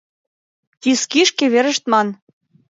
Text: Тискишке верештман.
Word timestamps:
Тискишке 0.81 1.45
верештман. 1.53 2.07